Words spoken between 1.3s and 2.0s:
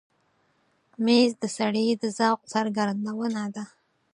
د سړي